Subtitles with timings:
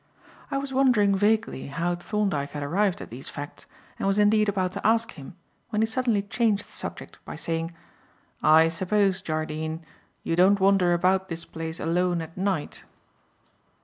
[0.49, 3.67] I was wondering vaguely how Thorndyke had arrived at these facts,
[3.99, 5.35] and was indeed about to ask him,
[5.69, 7.75] when he suddenly changed the subject by saying:
[8.41, 9.85] "I suppose, Jardine,
[10.23, 12.83] you don't wander about this place alone at night?"